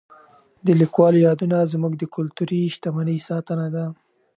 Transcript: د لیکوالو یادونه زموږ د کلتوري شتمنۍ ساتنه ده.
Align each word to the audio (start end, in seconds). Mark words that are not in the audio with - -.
د 0.65 0.67
لیکوالو 0.81 1.23
یادونه 1.27 1.57
زموږ 1.73 1.93
د 1.97 2.03
کلتوري 2.15 2.59
شتمنۍ 2.75 3.17
ساتنه 3.29 3.67
ده. 3.75 3.85